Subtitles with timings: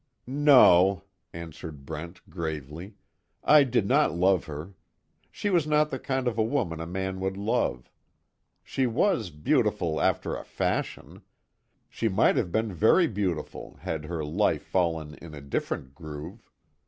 [0.25, 2.95] "No," answered Brent, gravely,
[3.43, 4.73] "I did not love her.
[5.29, 7.87] She was not the kind of a woman a man would love.
[8.63, 11.21] She was beautiful after a fashion.
[11.87, 16.49] She might have been very beautiful had her life fallen in a different groove.